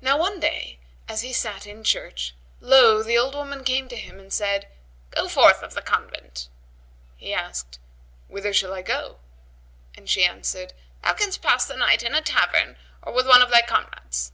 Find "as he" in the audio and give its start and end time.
1.08-1.32